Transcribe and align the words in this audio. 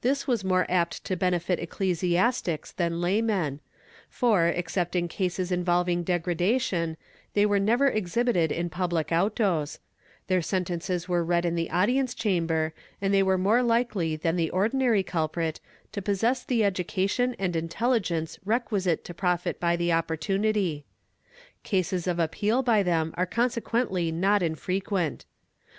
This 0.00 0.26
was 0.26 0.42
more 0.42 0.64
apt 0.70 1.04
to 1.04 1.14
benefit 1.14 1.58
ecclesiastics 1.58 2.72
than 2.72 3.02
laymen 3.02 3.60
for, 4.08 4.46
except 4.46 4.96
in 4.96 5.08
cases 5.08 5.52
involving 5.52 6.02
degradation, 6.04 6.96
they 7.34 7.44
were 7.44 7.58
never 7.58 7.86
exhibited 7.88 8.50
in 8.50 8.70
public 8.70 9.12
autos; 9.12 9.78
their 10.26 10.40
sentences 10.40 11.06
were 11.06 11.22
read 11.22 11.44
in 11.44 11.54
the 11.54 11.68
audience 11.68 12.14
cham 12.14 12.46
ber, 12.46 12.72
and 12.98 13.12
they 13.12 13.22
were 13.22 13.36
more 13.36 13.62
likely 13.62 14.16
than 14.16 14.36
the 14.36 14.48
ordinary 14.48 15.02
culprit 15.02 15.60
to 15.92 16.00
possess 16.00 16.42
the 16.42 16.64
education 16.64 17.36
and 17.38 17.52
intelhgence 17.52 18.38
requisite 18.46 19.04
to 19.04 19.12
profit 19.12 19.60
by 19.60 19.76
the 19.76 19.92
opportunity. 19.92 20.86
Cases 21.62 22.06
of 22.06 22.18
appeal 22.18 22.62
by 22.62 22.82
them 22.82 23.12
are 23.18 23.26
consequently 23.26 24.10
not 24.10 24.42
in 24.42 24.54
frequent. 24.54 25.26